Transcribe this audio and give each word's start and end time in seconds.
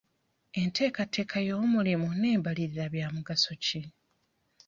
Enteekateeka 0.61 1.37
y'omulimu 1.47 2.07
n'embalirira 2.13 2.85
bya 2.93 3.07
mugaso 3.15 3.51
ki? 3.65 3.81